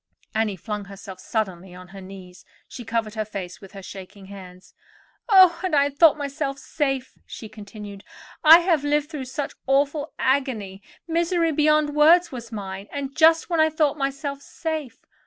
Annie 0.33 0.55
flung 0.55 0.85
herself 0.85 1.19
suddenly 1.19 1.75
on 1.75 1.89
her 1.89 2.01
knees; 2.01 2.43
she 2.67 2.83
covered 2.83 3.13
her 3.13 3.23
face 3.23 3.61
with 3.61 3.73
her 3.73 3.83
shaking 3.83 4.25
hands. 4.25 4.73
"Oh! 5.29 5.59
and 5.63 5.75
I 5.75 5.91
thought 5.91 6.17
myself 6.17 6.57
safe," 6.57 7.19
she 7.27 7.47
continued. 7.47 8.03
"I 8.43 8.61
have 8.61 8.83
lived 8.83 9.11
through 9.11 9.25
such 9.25 9.53
awful 9.67 10.11
agony—misery 10.17 11.51
beyond 11.51 11.93
words 11.95 12.31
was 12.31 12.51
mine; 12.51 12.87
and 12.91 13.15
just 13.15 13.51
when 13.51 13.59
I 13.59 13.69
thought 13.69 13.95
myself 13.95 14.41
safe. 14.41 15.05